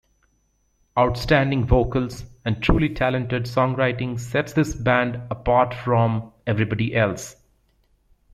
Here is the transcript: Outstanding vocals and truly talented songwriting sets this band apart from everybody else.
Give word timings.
Outstanding 0.97 1.65
vocals 1.67 2.25
and 2.43 2.59
truly 2.63 2.89
talented 2.91 3.43
songwriting 3.43 4.19
sets 4.19 4.51
this 4.51 4.73
band 4.73 5.17
apart 5.29 5.75
from 5.75 6.33
everybody 6.47 6.95
else. 6.95 7.35